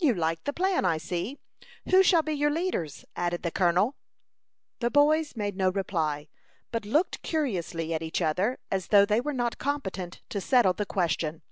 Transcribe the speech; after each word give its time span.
"You 0.00 0.14
like 0.14 0.42
the 0.42 0.52
plan, 0.52 0.84
I 0.84 0.98
see. 0.98 1.38
Who 1.90 2.02
shall 2.02 2.22
be 2.24 2.32
your 2.32 2.50
leaders?" 2.50 3.04
added 3.14 3.44
the 3.44 3.52
colonel. 3.52 3.94
The 4.80 4.90
boys 4.90 5.36
made 5.36 5.56
no 5.56 5.70
reply, 5.70 6.26
but 6.72 6.84
looked 6.84 7.22
curiously 7.22 7.94
at 7.94 8.02
each 8.02 8.20
other, 8.20 8.58
as 8.72 8.88
though 8.88 9.06
they 9.06 9.20
were 9.20 9.32
not 9.32 9.58
competent, 9.58 10.22
to 10.30 10.40
settle 10.40 10.72
the 10.72 10.86
question. 10.86 11.42